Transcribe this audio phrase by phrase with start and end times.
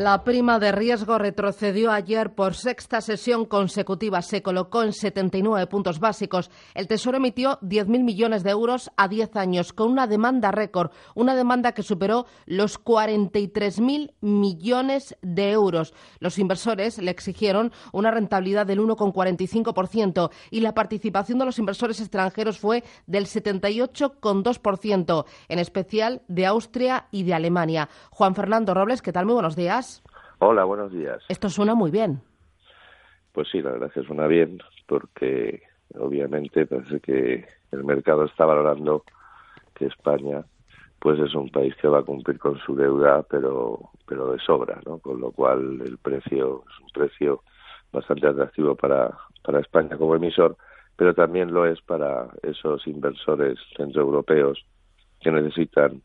[0.00, 4.22] La prima de riesgo retrocedió ayer por sexta sesión consecutiva.
[4.22, 6.50] Se colocó en 79 puntos básicos.
[6.72, 11.34] El Tesoro emitió 10.000 millones de euros a 10 años, con una demanda récord, una
[11.34, 15.92] demanda que superó los 43.000 millones de euros.
[16.18, 22.58] Los inversores le exigieron una rentabilidad del 1,45% y la participación de los inversores extranjeros
[22.58, 27.90] fue del 78,2%, en especial de Austria y de Alemania.
[28.08, 29.26] Juan Fernando Robles, ¿qué tal?
[29.26, 29.89] Muy buenos días.
[30.42, 31.22] Hola, buenos días.
[31.28, 32.22] Esto suena muy bien.
[33.32, 35.62] Pues sí, la verdad es que suena bien porque
[35.98, 39.04] obviamente parece que el mercado está valorando
[39.74, 40.42] que España
[40.98, 44.80] pues es un país que va a cumplir con su deuda pero pero de sobra,
[44.86, 44.98] ¿no?
[44.98, 47.42] Con lo cual el precio es un precio
[47.92, 49.10] bastante atractivo para
[49.42, 50.56] para España como emisor,
[50.96, 54.64] pero también lo es para esos inversores centroeuropeos
[55.20, 56.00] que necesitan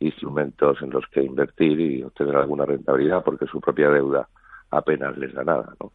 [0.00, 4.28] instrumentos en los que invertir y obtener alguna rentabilidad porque su propia deuda
[4.70, 5.74] apenas les da nada.
[5.80, 5.90] ¿no?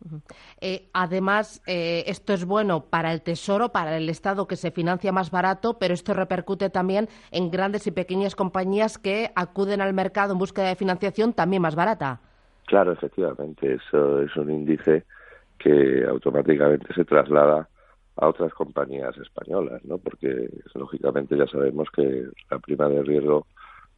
[0.60, 5.12] Eh, además, eh, esto es bueno para el Tesoro, para el Estado que se financia
[5.12, 10.34] más barato, pero esto repercute también en grandes y pequeñas compañías que acuden al mercado
[10.34, 12.20] en búsqueda de financiación también más barata.
[12.66, 15.04] Claro, efectivamente, eso es un índice
[15.60, 17.70] que automáticamente se traslada
[18.16, 19.98] a otras compañías españolas, ¿no?
[19.98, 23.48] Porque lógicamente ya sabemos que la prima de riesgo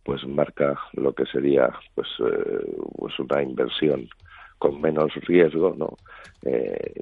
[0.06, 4.08] pues marca lo que sería pues, eh, pues una inversión
[4.59, 5.98] con menos riesgo no
[6.44, 6.94] eh,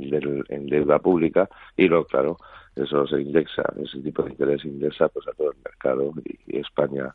[0.50, 2.38] en deuda pública y luego claro
[2.76, 7.14] eso se indexa ese tipo de interés indexa pues a todo el mercado y, España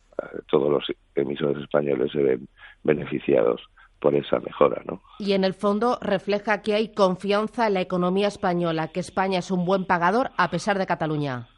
[0.50, 2.48] todos los emisores españoles se ven
[2.84, 3.62] beneficiados
[4.00, 5.00] por esa mejora, ¿no?
[5.18, 9.50] Y en el fondo refleja que hay confianza en la economía española, que España es
[9.50, 11.48] un buen pagador a pesar de Cataluña.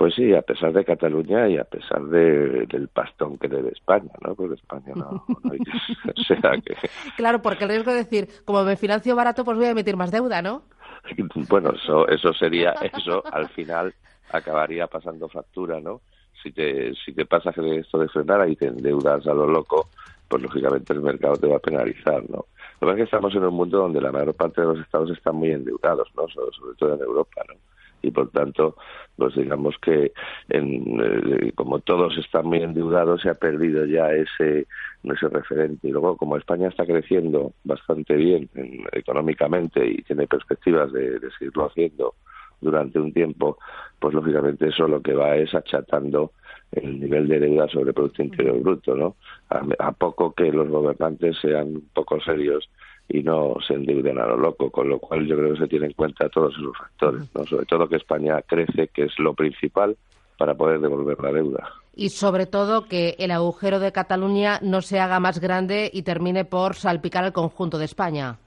[0.00, 4.10] Pues sí, a pesar de Cataluña y a pesar de, del pastón que debe España,
[4.26, 4.34] ¿no?
[4.34, 6.74] Porque España no, hay que, sea que...
[7.18, 10.10] Claro, porque el riesgo de decir, como me financio barato, pues voy a emitir más
[10.10, 10.62] deuda, ¿no?
[11.50, 13.92] Bueno, eso, eso sería, eso al final
[14.32, 16.00] acabaría pasando factura, ¿no?
[16.42, 19.90] Si te, si te pasa que esto de frenar y te endeudas a lo loco,
[20.28, 22.46] pues lógicamente el mercado te va a penalizar, ¿no?
[22.80, 24.80] Lo que pasa es que estamos en un mundo donde la mayor parte de los
[24.80, 26.26] estados están muy endeudados, ¿no?
[26.28, 27.54] sobre todo en Europa, ¿no?
[28.02, 28.76] Y por tanto
[29.16, 30.12] pues digamos que
[30.48, 34.66] en, eh, como todos están muy endeudados se ha perdido ya ese
[35.04, 38.48] ese referente y luego como España está creciendo bastante bien
[38.92, 42.14] económicamente y tiene perspectivas de, seguirlo haciendo
[42.60, 43.58] durante un tiempo
[43.98, 46.32] pues lógicamente eso lo que va es achatando
[46.72, 49.16] el nivel de deuda sobre el Producto Interior Bruto, ¿no?
[49.48, 52.70] a poco que los gobernantes sean poco serios
[53.12, 55.86] y no se endeuden a lo loco, con lo cual yo creo que se tiene
[55.86, 57.44] en cuenta todos esos factores, ¿no?
[57.44, 59.96] sobre todo que España crece, que es lo principal
[60.38, 61.68] para poder devolver la deuda.
[61.94, 66.44] Y sobre todo que el agujero de Cataluña no se haga más grande y termine
[66.44, 68.38] por salpicar el conjunto de España.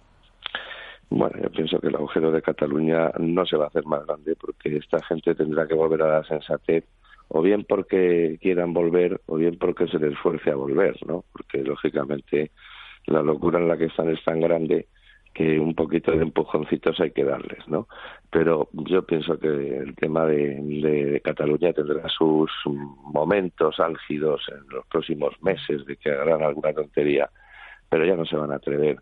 [1.09, 4.35] Bueno, yo pienso que el agujero de Cataluña no se va a hacer más grande
[4.39, 6.85] porque esta gente tendrá que volver a la sensatez
[7.27, 11.25] o bien porque quieran volver o bien porque se les esfuerce a volver, ¿no?
[11.33, 12.51] Porque lógicamente
[13.05, 14.87] la locura en la que están es tan grande
[15.33, 17.87] que un poquito de empujoncitos hay que darles, ¿no?
[18.29, 25.33] Pero yo pienso que el tema de, Cataluña tendrá sus momentos álgidos en los próximos
[25.41, 27.29] meses de que hagan alguna tontería,
[27.89, 28.97] pero ya no se van a atrever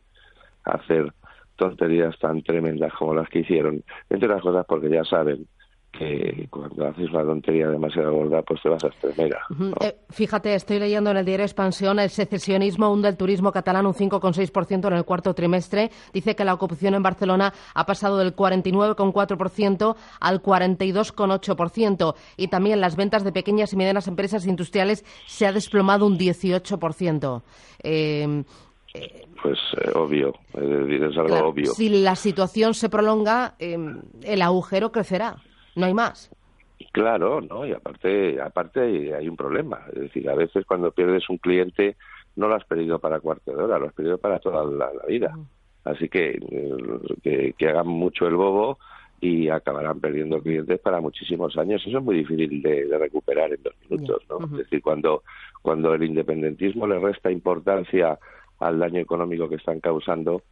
[0.64, 1.12] a hacer
[1.58, 5.48] tonterías tan tremendas como las que hicieron, entre otras cosas porque ya saben
[5.92, 9.42] que cuando haces una tontería demasiado gorda, pues te vas a estremear.
[9.82, 13.94] Eh, fíjate, estoy leyendo en el diario Expansión, el secesionismo hunde el turismo catalán un
[13.94, 15.92] 5,6% en el cuarto trimestre.
[16.14, 22.16] Dice que la ocupación en Barcelona ha pasado del 49,4% al 42,8%.
[22.38, 27.42] Y también las ventas de pequeñas y medianas empresas industriales se ha desplomado un 18%.
[27.84, 28.44] Eh,
[28.94, 29.58] eh, pues
[29.96, 31.74] obvio, es decir, es algo obvio.
[31.74, 35.38] Si la situación se prolonga, el agujero crecerá
[35.76, 36.32] no hay más.
[36.92, 39.82] Claro, no, y aparte, aparte hay un problema.
[39.94, 41.96] Es decir, a veces cuando pierdes un cliente
[42.36, 45.38] no lo has perdido para cuarto de hora, lo has perdido para toda la, vida.
[45.84, 46.40] Así que,
[47.58, 48.78] que, hagan mucho el bobo
[49.20, 51.84] y acabarán perdiendo clientes para muchísimos años.
[51.86, 54.46] Eso es muy difícil de, recuperar en dos minutos, ¿no?
[54.46, 55.24] Es decir, cuando,
[55.62, 58.18] cuando el independentismo le resta importancia
[58.60, 60.44] al daño económico que están causando,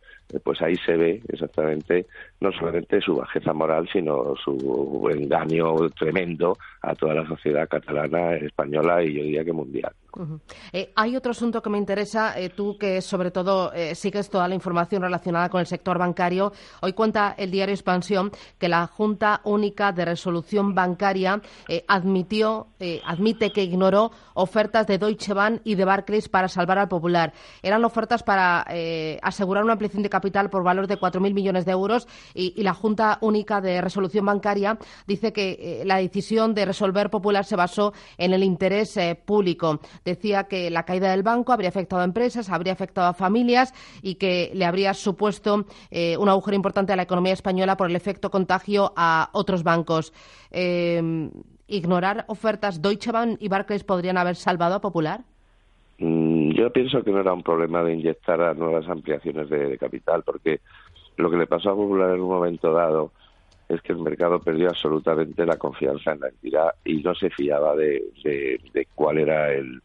[0.44, 2.06] pues ahí se ve exactamente
[2.40, 9.04] no solamente su bajeza moral, sino su engaño tremendo a toda la sociedad catalana, española
[9.04, 9.94] y yo diría que mundial.
[10.74, 14.48] Eh, hay otro asunto que me interesa, eh, tú que sobre todo eh, sigues toda
[14.48, 16.52] la información relacionada con el sector bancario.
[16.82, 21.42] Hoy cuenta el diario Expansión que la Junta Única de Resolución Bancaria
[21.88, 22.68] admitió,
[23.06, 27.34] admite que ignoró ofertas de Deutsche Bank y de Barclays para salvar al Popular.
[27.62, 28.66] Eran ofertas para
[29.22, 32.74] asegurar una ampliación de capital por valor de 4.000 millones de euros y, y, la
[32.74, 34.78] Junta Única de Resolución Bancaria
[35.08, 40.70] dice que la decisión de resolver Popular se basó en el interés público decía que
[40.70, 44.66] la caída del banco habría afectado a empresas, habría afectado a familias y que le
[44.66, 49.30] habría supuesto eh, un agujero importante a la economía española por el efecto contagio a
[49.34, 50.14] otros bancos.
[50.52, 51.30] Eh,
[51.70, 55.24] ¿Ignorar ofertas Deutsche Bank y Barclays podrían haber salvado a Popular?
[56.00, 60.24] Mm, yo pienso que no era un problema de inyectar a nuevas ampliaciones de, capital,
[60.24, 60.62] porque
[61.18, 63.12] lo que le pasó a Popular en un momento dado
[63.68, 67.76] es que el mercado perdió absolutamente la confianza en la entidad y no se fiaba
[67.76, 68.04] de
[68.96, 69.80] cuál era el,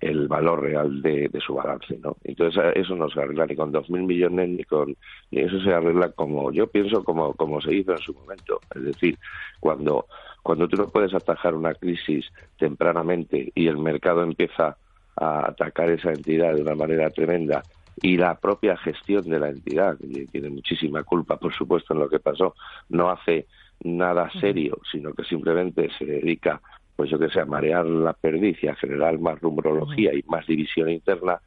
[0.00, 2.16] el valor real de, su balance, ¿no?
[2.24, 4.96] Entonces eso no se arregla ni con dos mil millones ni con
[5.30, 8.82] ni eso se arregla como yo pienso como como se hizo en su momento, es
[8.82, 9.18] decir,
[9.60, 10.06] cuando
[10.42, 12.26] cuando tú no puedes atajar una crisis
[12.58, 14.76] tempranamente y el mercado empieza
[15.16, 17.62] a atacar esa entidad de una manera tremenda
[18.02, 22.08] y la propia gestión de la entidad, que tiene muchísima culpa, por supuesto, en lo
[22.10, 22.54] que pasó,
[22.90, 23.46] no hace
[23.82, 26.60] nada serio, sino que simplemente se dedica
[26.96, 30.90] pues yo que sé, marear la perdiz y a generar más rumorología y más división
[30.90, 31.40] interna,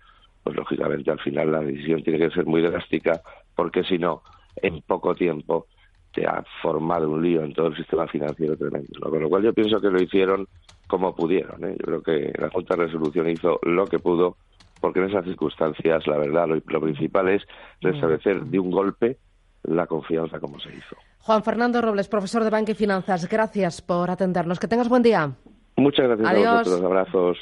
[0.44, 3.22] pues lógicamente al final la decisión tiene que ser muy drástica,
[3.56, 4.22] porque si no,
[4.58, 5.68] en poco tiempo
[6.14, 9.00] te ha formado un lío en todo el sistema financiero tremendo.
[9.00, 10.48] Con lo cual yo pienso que lo hicieron
[10.88, 11.64] como pudieron.
[11.66, 11.76] ¿eh?
[11.80, 14.38] Yo creo que la Junta de Resolución hizo lo que pudo,
[14.82, 17.44] porque en esas circunstancias, la verdad, lo principal es
[17.82, 19.18] restablecer de un golpe
[19.64, 20.96] la confianza como se hizo.
[21.20, 24.60] Juan Fernando Robles, profesor de Banca y Finanzas, gracias por atendernos.
[24.60, 25.32] Que tengas buen día.
[25.76, 26.84] Muchas gracias a vosotros.
[26.84, 27.38] Abrazos.